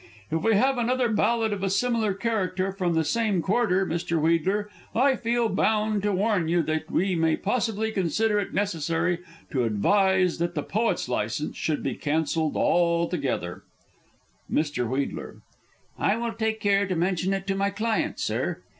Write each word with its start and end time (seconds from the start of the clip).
If 0.31 0.41
we 0.43 0.55
have 0.55 0.79
another 0.79 1.09
Ballad 1.09 1.53
of 1.53 1.61
a 1.61 1.69
similar 1.69 2.15
character 2.15 2.71
from 2.71 2.95
the 2.95 3.03
same 3.03 3.39
quarter, 3.43 3.85
Mr. 3.85 4.19
Wheedler, 4.19 4.67
I 4.95 5.15
feel 5.15 5.47
bound 5.47 6.01
to 6.01 6.11
warn 6.11 6.47
you 6.47 6.63
that 6.63 6.89
we 6.89 7.13
may 7.13 7.35
possibly 7.37 7.91
consider 7.91 8.39
it 8.39 8.51
necessary 8.51 9.19
to 9.51 9.63
advise 9.63 10.39
that 10.39 10.55
the 10.55 10.63
poet's 10.63 11.07
licence 11.07 11.55
should 11.55 11.83
be 11.83 11.93
cancelled 11.93 12.57
altogether. 12.57 13.61
Mr. 14.51 14.77
W. 14.85 15.41
I 15.99 16.15
will 16.17 16.33
take 16.33 16.59
care 16.59 16.87
to 16.87 16.95
mention 16.95 17.31
it 17.31 17.45
to 17.45 17.53
my 17.53 17.69
client, 17.69 18.19
Sir. 18.19 18.63